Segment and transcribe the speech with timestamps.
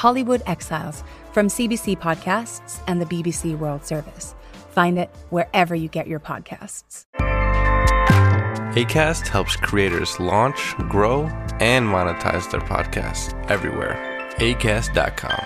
[0.00, 1.04] Hollywood Exiles
[1.34, 4.34] from CBC Podcasts and the BBC World Service.
[4.70, 7.04] Find it wherever you get your podcasts.
[8.74, 11.28] ACAST helps creators launch, grow,
[11.60, 13.98] and monetize their podcasts everywhere.
[14.38, 15.44] ACAST.com.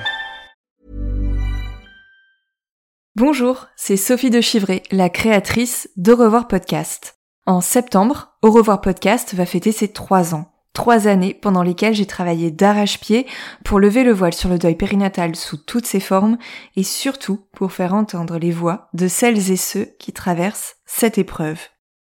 [3.16, 7.18] Bonjour, c'est Sophie de Chivray, la créatrice d'Au revoir podcast.
[7.46, 10.53] En septembre, Au revoir podcast va fêter ses trois ans.
[10.74, 13.26] Trois années pendant lesquelles j'ai travaillé d'arrache-pied
[13.64, 16.36] pour lever le voile sur le deuil périnatal sous toutes ses formes
[16.74, 21.60] et surtout pour faire entendre les voix de celles et ceux qui traversent cette épreuve.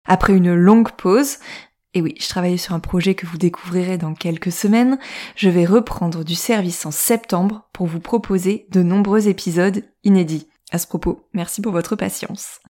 [0.06, 1.38] Après une longue pause,
[1.94, 4.98] et oui, je travaillais sur un projet que vous découvrirez dans quelques semaines,
[5.36, 10.48] je vais reprendre du service en septembre pour vous proposer de nombreux épisodes inédits.
[10.70, 12.60] À ce propos, merci pour votre patience.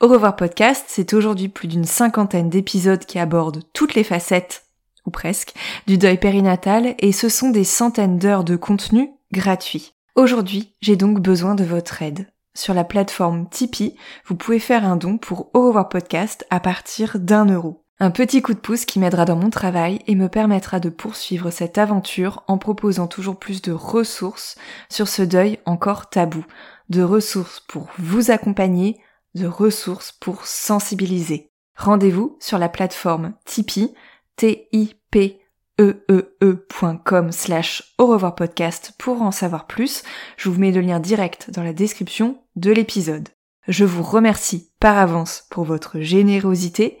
[0.00, 4.69] Au revoir podcast, c'est aujourd'hui plus d'une cinquantaine d'épisodes qui abordent toutes les facettes,
[5.10, 5.54] presque,
[5.86, 9.94] du deuil périnatal et ce sont des centaines d'heures de contenu gratuit.
[10.16, 12.26] Aujourd'hui, j'ai donc besoin de votre aide.
[12.54, 17.18] Sur la plateforme Tipeee, vous pouvez faire un don pour Au revoir podcast à partir
[17.18, 17.84] d'un euro.
[18.02, 21.50] Un petit coup de pouce qui m'aidera dans mon travail et me permettra de poursuivre
[21.50, 24.56] cette aventure en proposant toujours plus de ressources
[24.88, 26.44] sur ce deuil encore tabou,
[26.88, 28.98] de ressources pour vous accompagner,
[29.34, 31.50] de ressources pour sensibiliser.
[31.76, 33.94] Rendez-vous sur la plateforme Tipeee,
[34.40, 35.38] t i p
[35.78, 40.02] e e e.com slash au revoir podcast pour en savoir plus.
[40.38, 43.28] Je vous mets le lien direct dans la description de l'épisode.
[43.68, 46.96] Je vous remercie par avance pour votre générosité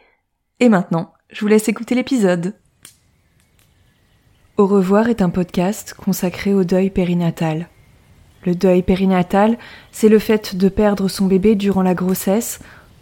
[0.58, 2.56] et maintenant, je vous laisse écouter l'épisode.
[4.58, 7.70] Au revoir est un podcast consacré au deuil périnatal.
[8.44, 9.56] Le deuil périnatal,
[9.92, 12.58] c'est le fait de perdre son bébé durant la grossesse,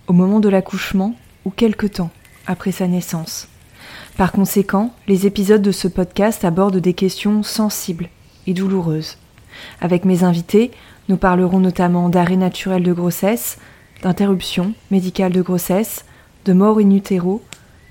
[0.06, 2.10] au moment de l'accouchement ou quelque temps
[2.46, 3.48] après sa naissance.
[4.18, 8.08] Par conséquent, les épisodes de ce podcast abordent des questions sensibles
[8.48, 9.16] et douloureuses.
[9.80, 10.72] Avec mes invités,
[11.08, 13.58] nous parlerons notamment d'arrêt naturel de grossesse,
[14.02, 16.04] d'interruption médicale de grossesse,
[16.46, 16.98] de mort in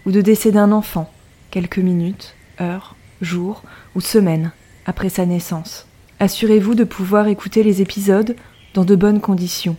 [0.06, 1.10] ou de décès d'un enfant,
[1.50, 3.64] quelques minutes, heures, jours
[3.96, 4.52] ou semaines
[4.86, 5.88] après sa naissance.
[6.20, 8.36] Assurez-vous de pouvoir écouter les épisodes
[8.74, 9.78] dans de bonnes conditions.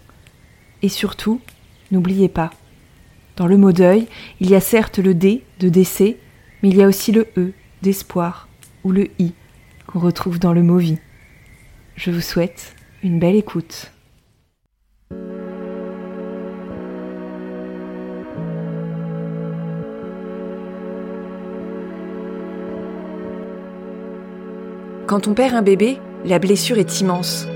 [0.80, 1.42] Et surtout,
[1.90, 2.52] n'oubliez pas,
[3.36, 4.06] dans le mot deuil,
[4.40, 6.16] il y a certes le D de décès,
[6.62, 7.52] mais il y a aussi le E
[7.82, 8.48] d'espoir
[8.84, 9.32] ou le I
[9.86, 10.98] qu'on retrouve dans le mot vie.
[11.96, 13.92] Je vous souhaite une belle écoute.
[25.06, 27.46] Quand on perd un bébé, la blessure est immense.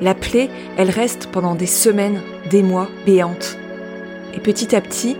[0.00, 2.20] La plaie, elle reste pendant des semaines,
[2.50, 3.58] des mois, béante.
[4.34, 5.16] Et petit à petit,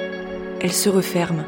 [0.60, 1.44] elle se referme.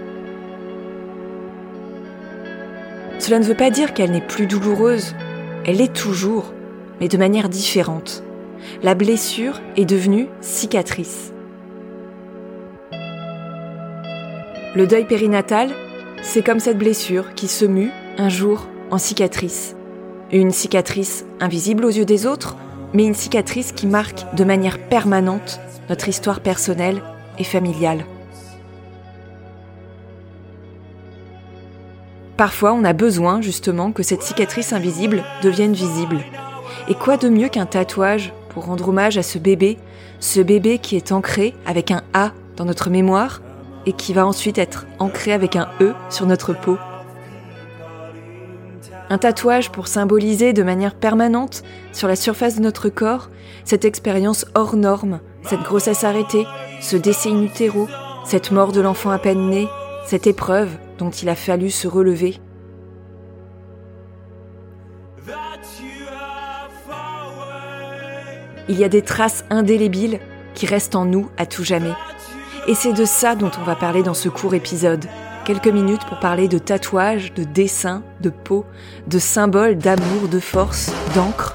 [3.29, 5.15] Cela ne veut pas dire qu'elle n'est plus douloureuse.
[5.67, 6.55] Elle est toujours,
[6.99, 8.23] mais de manière différente.
[8.83, 11.35] La blessure est devenue cicatrice.
[14.75, 15.69] Le deuil périnatal,
[16.23, 19.77] c'est comme cette blessure qui se mue un jour en cicatrice.
[20.33, 22.57] Une cicatrice invisible aux yeux des autres,
[22.95, 27.03] mais une cicatrice qui marque de manière permanente notre histoire personnelle
[27.39, 28.07] et familiale.
[32.39, 36.21] Parfois, on a besoin justement que cette cicatrice invisible devienne visible.
[36.87, 39.77] Et quoi de mieux qu'un tatouage pour rendre hommage à ce bébé,
[40.21, 43.43] ce bébé qui est ancré avec un A dans notre mémoire
[43.87, 46.79] et qui va ensuite être ancré avec un E sur notre peau?
[49.11, 53.31] Un tatouage pour symboliser de manière permanente, sur la surface de notre corps,
[53.65, 56.47] cette expérience hors norme, cette grossesse arrêtée,
[56.81, 57.49] ce décès in
[58.25, 59.67] cette mort de l'enfant à peine né,
[60.07, 60.69] cette épreuve
[60.99, 62.37] dont il a fallu se relever.
[68.69, 70.21] Il y a des traces indélébiles
[70.55, 71.93] qui restent en nous à tout jamais.
[72.67, 75.07] Et c'est de ça dont on va parler dans ce court épisode
[75.47, 78.67] quelques minutes pour parler de tatouages, de dessins, de peau,
[79.07, 81.55] de symboles d'amour, de force, d'encre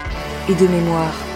[0.50, 1.33] et de mémoire.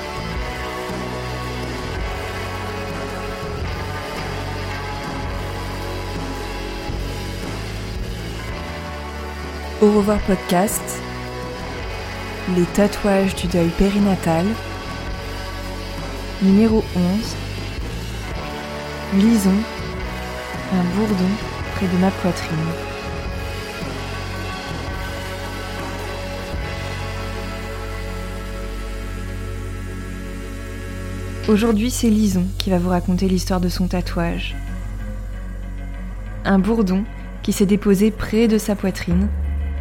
[9.79, 10.81] Au revoir podcast.
[12.55, 14.47] Les tatouages du deuil périnatal.
[16.41, 17.35] Numéro 11.
[19.21, 19.53] Lison.
[20.73, 21.29] Un bourdon
[21.75, 22.57] près de ma poitrine.
[31.47, 34.55] Aujourd'hui, c'est Lison qui va vous raconter l'histoire de son tatouage.
[36.45, 37.03] Un bourdon
[37.43, 39.27] qui s'est déposé près de sa poitrine,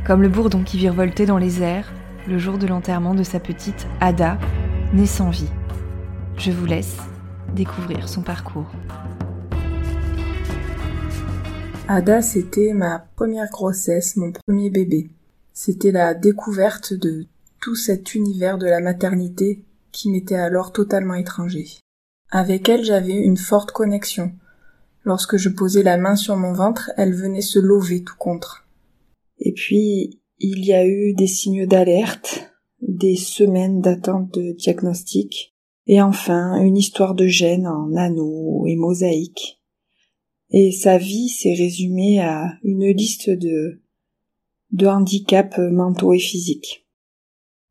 [0.06, 1.93] comme le bourdon qui virevoltait dans les airs
[2.29, 4.38] le jour de l'enterrement de sa petite Ada,
[4.93, 5.50] née sans vie.
[6.38, 6.99] Je vous laisse
[7.55, 8.70] découvrir son parcours.
[11.88, 15.11] Ada, c'était ma première grossesse, mon premier bébé.
[15.53, 17.26] C'était la découverte de
[17.61, 21.67] tout cet univers de la maternité qui m'était alors totalement étranger.
[22.31, 24.32] Avec elle, j'avais une forte connexion.
[25.05, 28.65] Lorsque je posais la main sur mon ventre, elle venait se lever tout contre.
[29.38, 35.54] Et puis, il y a eu des signes d'alerte, des semaines d'attente de diagnostic,
[35.86, 39.60] et enfin une histoire de gènes en anneaux et mosaïques.
[40.50, 43.80] Et sa vie s'est résumée à une liste de,
[44.72, 46.86] de handicaps mentaux et physiques.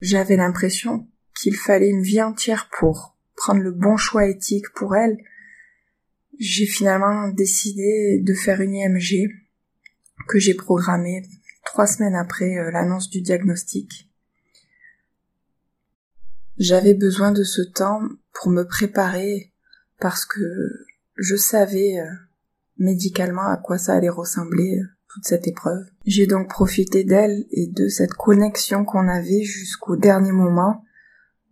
[0.01, 1.07] J'avais l'impression
[1.39, 5.17] qu'il fallait une vie entière pour prendre le bon choix éthique pour elle.
[6.39, 9.29] J'ai finalement décidé de faire une IMG
[10.27, 11.23] que j'ai programmée
[11.65, 14.09] trois semaines après euh, l'annonce du diagnostic.
[16.57, 18.01] J'avais besoin de ce temps
[18.31, 19.51] pour me préparer
[19.99, 20.39] parce que
[21.17, 22.09] je savais euh,
[22.77, 25.83] médicalement à quoi ça allait ressembler euh, toute cette épreuve.
[26.05, 30.83] J'ai donc profité d'elle et de cette connexion qu'on avait jusqu'au dernier moment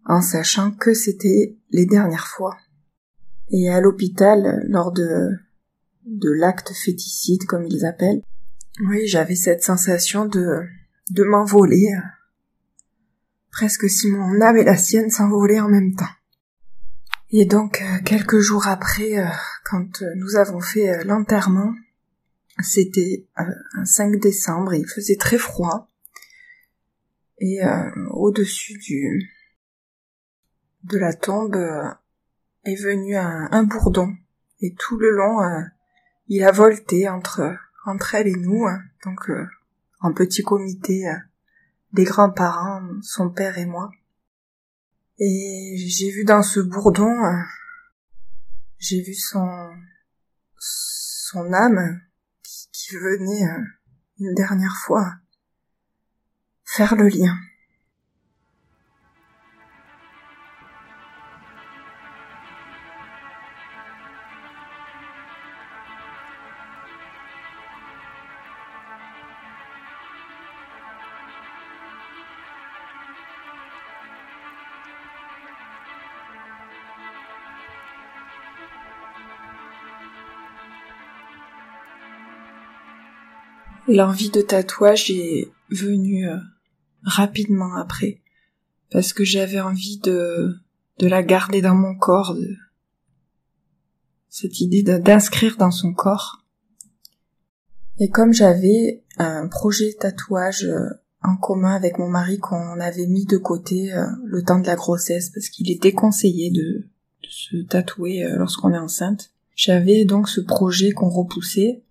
[0.05, 2.55] en sachant que c'était les dernières fois.
[3.49, 5.29] Et à l'hôpital, lors de,
[6.05, 8.21] de l'acte féticide, comme ils appellent,
[8.81, 10.63] oui, j'avais cette sensation de,
[11.11, 11.87] de m'envoler,
[13.51, 16.05] presque si mon âme et la sienne s'envolaient en même temps.
[17.35, 19.25] Et donc, euh, quelques jours après, euh,
[19.65, 21.73] quand nous avons fait euh, l'enterrement,
[22.61, 25.87] c'était un 5 décembre, il faisait très froid,
[27.39, 27.61] et
[28.11, 29.33] au-dessus du,
[30.83, 31.57] de la tombe
[32.63, 34.13] est venu un, bourdon,
[34.61, 35.39] et tout le long,
[36.27, 38.81] il a volté entre entre elle et nous, hein.
[39.03, 39.45] donc euh,
[39.99, 41.17] en petit comité, euh,
[41.91, 43.91] des grands-parents, son père et moi.
[45.19, 47.43] Et j'ai vu dans ce bourdon, euh,
[48.79, 49.71] j'ai vu son
[50.57, 52.01] son âme
[52.41, 53.45] qui, qui venait
[54.19, 55.15] une dernière fois
[56.63, 57.35] faire le lien.
[83.87, 86.37] L'envie de tatouage est venue euh,
[87.03, 88.21] rapidement après,
[88.91, 90.55] parce que j'avais envie de,
[90.99, 92.37] de la garder dans mon corps,
[94.29, 96.45] cette idée d'inscrire dans son corps.
[97.99, 100.87] Et comme j'avais un projet tatouage euh,
[101.21, 104.75] en commun avec mon mari qu'on avait mis de côté euh, le temps de la
[104.75, 106.87] grossesse parce qu'il est déconseillé de,
[107.21, 111.82] de se tatouer lorsqu'on est enceinte, j'avais donc ce projet qu'on repoussait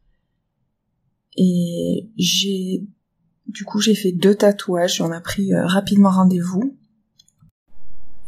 [1.37, 2.85] et j'ai,
[3.47, 5.01] du coup, j'ai fait deux tatouages.
[5.01, 6.77] On a pris euh, rapidement rendez-vous.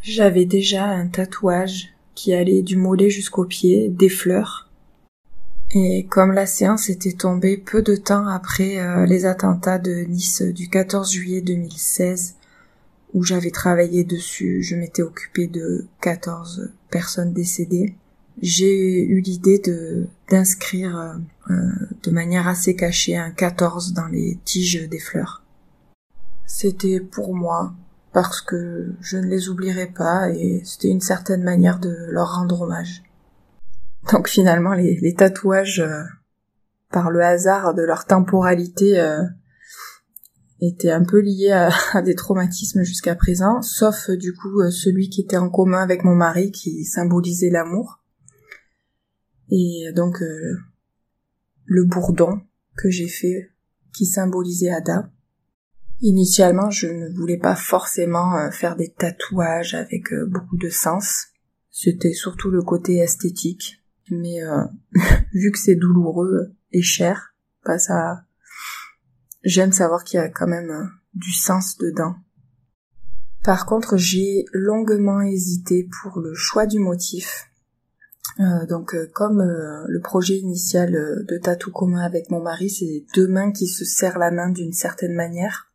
[0.03, 4.71] J'avais déjà un tatouage qui allait du mollet jusqu'au pied, des fleurs.
[5.73, 10.43] Et comme la séance était tombée peu de temps après euh, les attentats de Nice
[10.43, 12.37] du 14 juillet 2016,
[13.13, 17.95] où j'avais travaillé dessus, je m'étais occupée de 14 personnes décédées,
[18.41, 21.17] j'ai eu l'idée de d'inscrire
[21.51, 21.55] euh,
[22.05, 25.43] de manière assez cachée un 14 dans les tiges des fleurs.
[26.47, 27.75] C'était pour moi
[28.13, 32.63] parce que je ne les oublierai pas et c'était une certaine manière de leur rendre
[32.63, 33.03] hommage.
[34.13, 36.03] Donc finalement les, tatouages euh,
[36.91, 39.01] par le hasard de leur temporalité
[40.61, 41.51] étaient un peu liés
[41.93, 46.15] à, des traumatismes jusqu'à présent, sauf du coup celui qui était en commun avec mon
[46.15, 48.01] mari qui symbolisait l'amour.
[49.51, 50.59] Et donc euh,
[51.65, 52.41] le bourdon
[52.77, 53.51] que j'ai fait
[53.93, 55.11] qui symbolisait Ada.
[56.01, 61.29] Initialement, je ne voulais pas forcément euh, faire des tatouages avec euh, beaucoup de sens.
[61.71, 63.81] C'était surtout le côté esthétique.
[64.11, 64.41] Mais
[65.33, 68.25] vu que c'est douloureux et cher, pas ça,
[69.45, 72.17] j'aime savoir qu'il y a quand même du sens dedans.
[73.45, 77.51] Par contre, j'ai longuement hésité pour le choix du motif.
[78.41, 83.05] Euh, donc, euh, comme euh, le projet initial de tatou commun avec mon mari, c'est
[83.15, 85.71] deux mains qui se serrent la main d'une certaine manière,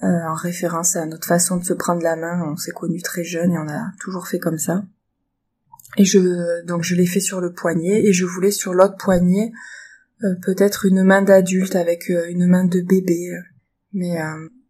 [0.00, 2.42] en référence à notre façon de se prendre la main.
[2.50, 4.82] On s'est connus très jeunes et on a toujours fait comme ça.
[5.96, 9.52] Et je donc je l'ai fait sur le poignet et je voulais sur l'autre poignet
[10.42, 13.30] peut-être une main d'adulte avec une main de bébé.
[13.92, 14.18] Mais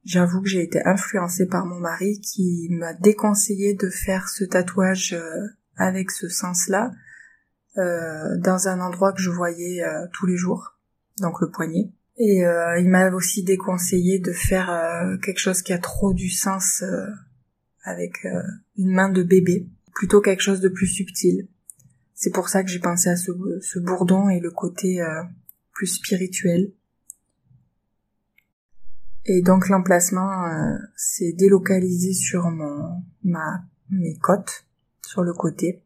[0.05, 5.17] J'avoue que j'ai été influencée par mon mari qui m'a déconseillé de faire ce tatouage
[5.77, 6.91] avec ce sens-là
[7.79, 10.79] euh, dans un endroit que je voyais euh, tous les jours,
[11.21, 11.91] donc le poignet.
[12.19, 12.45] Et
[12.79, 14.71] il m'a aussi déconseillé de faire
[15.25, 16.85] quelque chose qui a trop du sens
[17.85, 18.25] avec
[18.77, 21.49] une main de bébé, plutôt quelque chose de plus subtil.
[22.15, 25.03] C'est pour ça que j'ai pensé à ce, ce bourdon et le côté
[25.73, 26.73] plus spirituel.
[29.25, 34.67] Et donc l'emplacement euh, s'est délocalisé sur mon ma mes côtes
[35.07, 35.83] sur le côté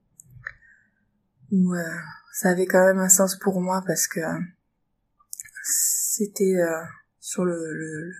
[1.50, 1.82] où euh,
[2.32, 4.20] ça avait quand même un sens pour moi parce que
[5.62, 6.82] c'était euh,
[7.20, 8.12] sur le,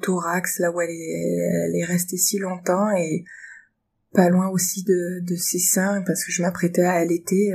[0.00, 3.24] thorax là où elle est, restée si longtemps et
[4.12, 7.52] pas loin aussi de, ses seins parce que je m'apprêtais à allaiter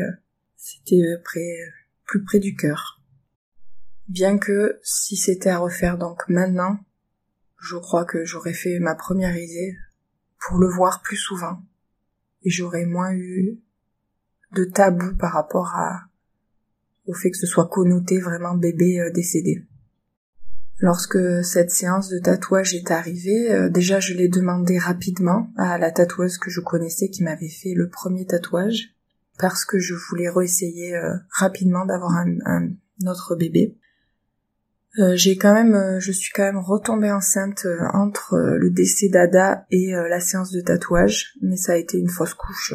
[0.55, 1.57] c'était près
[2.05, 3.01] plus près du cœur.
[4.07, 6.79] Bien que si c'était à refaire donc maintenant
[7.61, 9.77] je crois que j'aurais fait ma première idée
[10.39, 11.61] pour le voir plus souvent
[12.43, 13.59] et j'aurais moins eu
[14.54, 16.01] de tabou par rapport à
[17.06, 19.66] au fait que ce soit connoté vraiment bébé euh, décédé.
[20.80, 25.92] Lorsque cette séance de tatouage est arrivée, euh, déjà je l'ai demandé rapidement à la
[25.92, 28.94] tatoueuse que je connaissais qui m'avait fait le premier tatouage
[29.39, 32.70] parce que je voulais réessayer euh, rapidement d'avoir un
[33.08, 33.75] autre bébé.
[35.00, 39.92] Euh, j'ai quand même, je suis quand même retombée enceinte entre le décès d'Ada et
[39.92, 42.74] la séance de tatouage, mais ça a été une fausse couche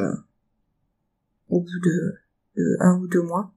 [1.53, 2.15] au bout de,
[2.79, 3.53] un ou deux mois.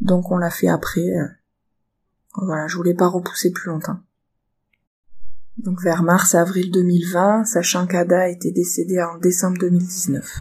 [0.00, 1.06] Donc on l'a fait après.
[2.34, 4.00] voilà, je voulais pas repousser plus longtemps.
[5.58, 10.40] Donc vers mars-avril 2020, sachant qu'Ada était décédée en décembre 2019.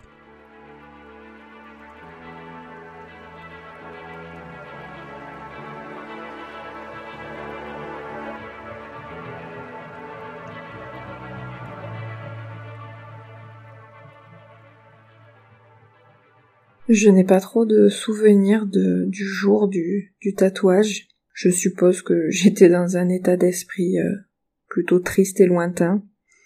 [16.89, 21.09] Je n'ai pas trop de souvenirs du jour du, tatouage.
[21.33, 24.15] Je suppose que j'étais dans un état d'esprit euh,
[24.69, 26.01] plutôt triste et lointain,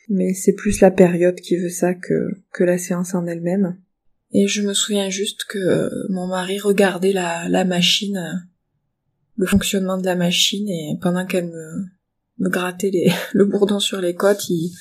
[0.09, 2.29] mais c'est plus la période qui veut ça que,
[2.59, 3.77] la séance en elle-même.
[4.33, 8.39] Et je me souviens juste que euh, mon mari regardait la, machine, euh,
[9.35, 12.91] le fonctionnement de la machine, et pendant qu'elle me, grattait
[13.33, 14.71] le bourdon sur les côtes, il,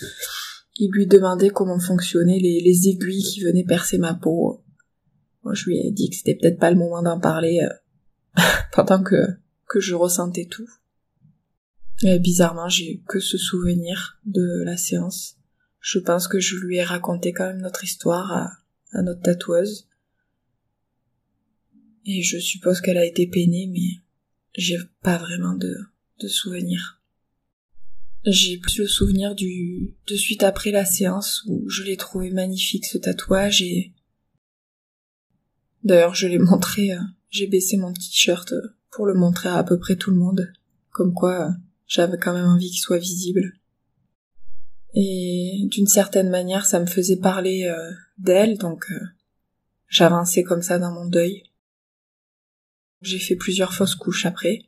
[0.90, 4.62] lui demandait comment fonctionnaient les aiguilles qui venaient percer ma peau.
[5.52, 8.42] Je lui ai dit que c'était peut-être pas le moment d'en parler euh,
[8.72, 9.16] pendant que
[9.68, 10.68] que je ressentais tout.
[12.02, 15.36] Bizarrement, j'ai que ce souvenir de la séance.
[15.80, 18.50] Je pense que je lui ai raconté quand même notre histoire à,
[18.92, 19.86] à notre tatoueuse.
[22.06, 24.02] Et je suppose qu'elle a été peinée, mais
[24.56, 25.74] j'ai pas vraiment de,
[26.20, 27.00] de souvenir.
[28.24, 32.86] J'ai plus le souvenir du, de suite après la séance où je l'ai trouvé magnifique
[32.86, 33.92] ce tatouage et
[35.82, 39.64] D'ailleurs, je l'ai montré, euh, j'ai baissé mon t-shirt euh, pour le montrer à à
[39.64, 40.52] peu près tout le monde,
[40.90, 41.50] comme quoi euh,
[41.86, 43.54] j'avais quand même envie qu'il soit visible.
[44.94, 47.72] Et d'une certaine manière, ça me faisait parler
[48.18, 48.86] d'elle, donc
[49.86, 51.44] j'avançais comme ça dans mon deuil.
[53.00, 54.62] J'ai fait plusieurs fausses couches après.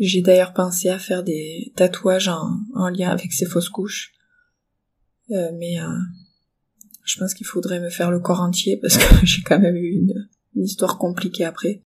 [0.00, 4.12] J'ai d'ailleurs pensé à faire des tatouages en, en lien avec ces fausses couches.
[5.28, 5.78] mais
[7.04, 9.92] je pense qu'il faudrait me faire le corps entier parce que j'ai quand même eu
[9.92, 11.82] une, une histoire compliquée après.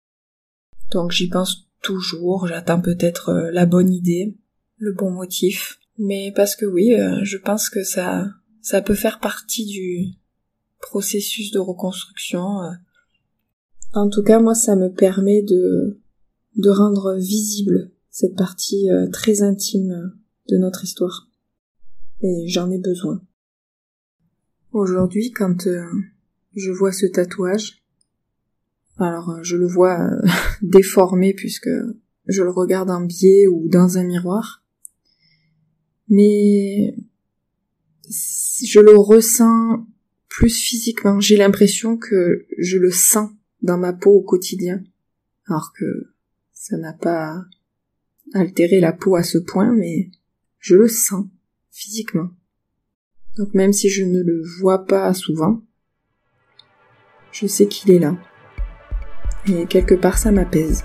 [0.90, 4.36] Donc j'y pense toujours, j'attends peut-être euh, la bonne idée,
[4.78, 5.78] le bon motif.
[5.98, 8.26] Mais parce que oui, euh, je pense que ça,
[8.60, 10.08] ça peut faire partie du
[10.80, 12.62] processus de reconstruction.
[12.62, 12.70] Euh.
[13.94, 16.00] En tout cas, moi, ça me permet de,
[16.56, 20.12] de rendre visible cette partie très intime
[20.48, 21.28] de notre histoire.
[22.22, 23.22] Et j'en ai besoin.
[24.72, 25.68] Aujourd'hui, quand
[26.54, 27.82] je vois ce tatouage,
[28.98, 30.22] alors euh, je le vois euh,
[30.62, 31.70] déformé puisque
[32.26, 34.64] je le regarde en biais ou dans un miroir.
[36.08, 36.94] Mais
[38.08, 39.86] je le ressens
[40.28, 41.20] plus physiquement.
[41.20, 43.30] J'ai l'impression que je le sens
[43.62, 44.82] dans ma peau au quotidien.
[45.46, 46.12] Alors que
[46.52, 47.44] ça n'a pas
[48.34, 50.10] altéré la peau à ce point, mais
[50.58, 51.26] je le sens
[51.70, 52.30] physiquement.
[53.36, 55.62] Donc même si je ne le vois pas souvent,
[57.32, 58.18] je sais qu'il est là.
[59.48, 60.84] Et quelque part ça m'apaise.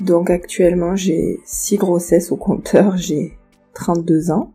[0.00, 3.36] Donc actuellement j'ai 6 grossesses au compteur, j'ai
[3.74, 4.52] 32 ans.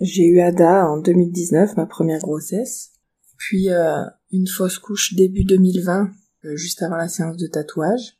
[0.00, 2.90] J'ai eu Ada en 2019, ma première grossesse.
[3.38, 6.10] Puis euh, une fausse couche début 2020,
[6.44, 8.18] euh, juste avant la séance de tatouage.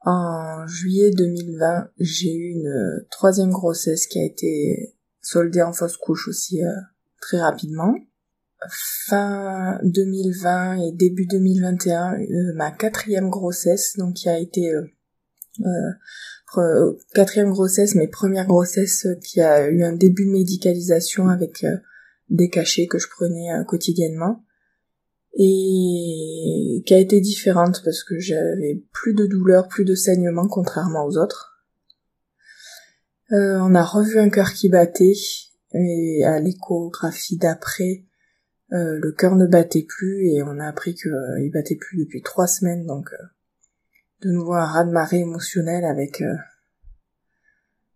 [0.00, 5.96] En juillet 2020, j'ai eu une euh, troisième grossesse qui a été soldée en fausse
[5.96, 6.60] couche aussi
[7.20, 7.94] très rapidement.
[9.06, 12.16] Fin 2020 et début 2021,
[12.54, 14.72] ma quatrième grossesse, donc qui a été
[17.14, 21.64] quatrième grossesse, mes premières grossesses qui a eu un début de médicalisation avec
[22.30, 24.44] des cachets que je prenais euh, quotidiennement
[25.38, 31.04] et qui a été différente parce que j'avais plus de douleur, plus de saignement contrairement
[31.06, 31.64] aux autres.
[33.30, 35.14] Euh, on a revu un cœur qui battait
[35.74, 38.04] et à l'échographie d'après,
[38.72, 42.22] euh, le cœur ne battait plus et on a appris qu'il euh, battait plus depuis
[42.22, 43.10] trois semaines donc
[44.22, 46.22] de nouveau un raz-de-marée émotionnel avec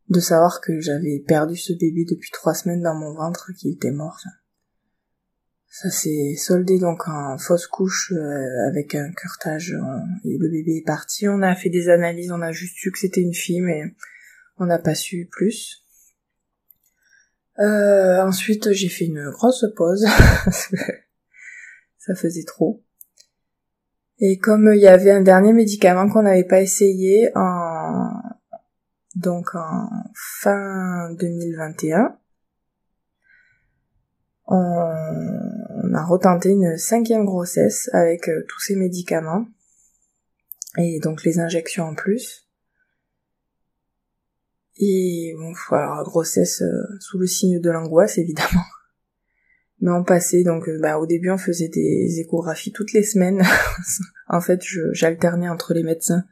[0.09, 3.91] de savoir que j'avais perdu ce bébé depuis trois semaines dans mon ventre, qu'il était
[3.91, 4.21] mort.
[5.75, 9.75] Ça s'est soldé donc en fausse couche euh, avec un curtage
[10.23, 11.27] et le bébé est parti.
[11.29, 13.85] On a fait des analyses, on a juste su que c'était une fille, mais
[14.59, 15.83] on n'a pas su plus.
[17.59, 20.05] Euh, ensuite, j'ai fait une grosse pause.
[21.99, 22.85] ça faisait trop.
[24.19, 28.13] Et comme il y avait un dernier médicament qu'on n'avait pas essayé en
[29.15, 32.19] donc en fin 2021,
[34.49, 35.42] on,
[35.95, 39.47] a retenté une cinquième grossesse avec euh, tous ces médicaments
[40.79, 42.49] et donc les injections en plus.
[44.79, 48.65] Et bon, voilà, grossesse euh, sous le signe de l'angoisse évidemment.
[49.81, 53.43] Mais on passait donc, euh, bah, au début on faisait des échographies toutes les semaines.
[54.29, 54.61] en fait,
[54.93, 56.25] j'alternais entre les médecins.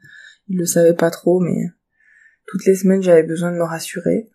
[0.47, 1.67] Ils le savaient pas trop, mais
[2.47, 4.29] toutes les semaines j'avais besoin de me rassurer.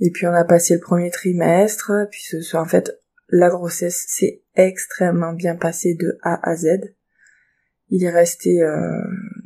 [0.00, 2.92] Et puis on a passé le premier trimestre, puis ce, en fait
[3.28, 6.94] la grossesse s'est extrêmement bien passée de A à Z.
[7.90, 9.02] Il est resté euh,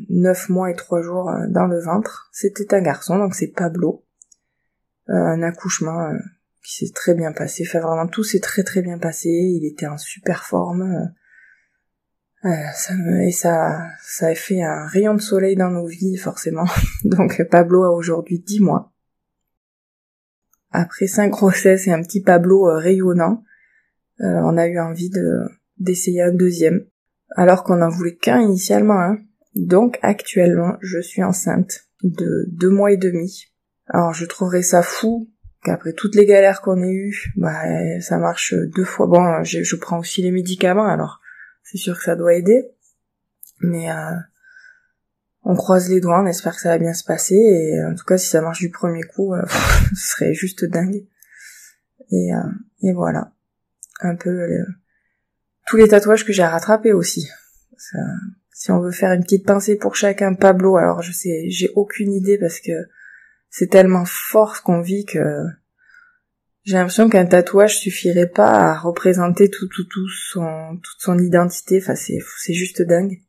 [0.09, 2.29] 9 mois et 3 jours euh, dans le ventre.
[2.33, 4.05] C'était un garçon, donc c'est Pablo.
[5.09, 6.19] Euh, un accouchement euh,
[6.63, 7.65] qui s'est très bien passé.
[7.67, 9.29] Enfin vraiment tout s'est très très bien passé.
[9.29, 11.13] Il était en super forme.
[12.43, 12.95] Ça
[13.27, 16.67] et ça, ça a fait un rayon de soleil dans nos vies, forcément.
[17.05, 18.93] Donc Pablo a aujourd'hui 10 mois.
[20.71, 23.43] Après cinq grossesses et un petit Pablo rayonnant,
[24.21, 25.43] euh, on a eu envie de
[25.79, 26.85] d'essayer un deuxième,
[27.37, 29.01] alors qu'on en voulait qu'un initialement.
[29.01, 29.19] Hein.
[29.55, 33.45] Donc actuellement, je suis enceinte de deux mois et demi.
[33.87, 35.31] Alors je trouverais ça fou
[35.65, 37.63] qu'après toutes les galères qu'on ait eues, bah
[38.01, 39.07] ça marche deux fois.
[39.07, 41.21] Bon, je, prends aussi les médicaments, alors
[41.63, 42.71] c'est sûr que ça doit aider.
[43.61, 44.15] Mais euh,
[45.43, 47.35] on croise les doigts, on espère que ça va bien se passer.
[47.35, 49.43] Et en tout cas, si ça marche du premier coup, euh,
[49.95, 51.07] ce serait juste dingue.
[52.11, 52.51] Et, euh,
[52.83, 53.33] et voilà.
[54.01, 54.47] Un peu
[55.67, 57.29] tous les tatouages que j'ai à rattraper aussi.
[58.53, 62.13] si on veut faire une petite pensée pour chacun, Pablo, alors je sais, j'ai aucune
[62.13, 62.73] idée parce que
[63.51, 65.19] c'est tellement fort ce qu'on vit que
[66.69, 71.79] j'ai l'impression qu'un tatouage suffirait pas à représenter tout, tout, tout son, toute son identité.
[71.83, 73.23] Enfin, c'est, c'est juste dingue.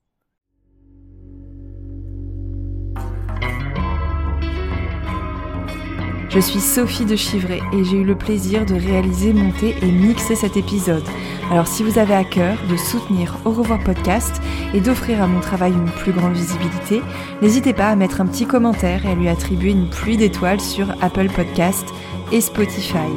[6.30, 10.36] Je suis Sophie de Chivray et j'ai eu le plaisir de réaliser, monter et mixer
[10.36, 11.04] cet épisode.
[11.52, 14.40] Alors si vous avez à cœur de soutenir Au revoir podcast
[14.76, 17.02] et d'offrir à mon travail une plus grande visibilité,
[17.42, 20.92] n'hésitez pas à mettre un petit commentaire et à lui attribuer une pluie d'étoiles sur
[21.02, 21.88] Apple Podcast
[22.32, 23.10] et Spotify.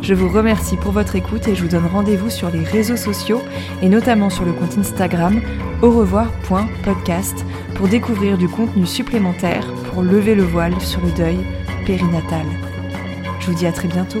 [0.00, 3.42] Je vous remercie pour votre écoute et je vous donne rendez-vous sur les réseaux sociaux
[3.82, 5.42] et notamment sur le compte Instagram
[5.82, 7.44] au revoir.podcast
[7.74, 11.38] pour découvrir du contenu supplémentaire pour lever le voile sur le deuil
[11.84, 12.46] périnatal.
[13.40, 14.20] Je vous dis à très bientôt.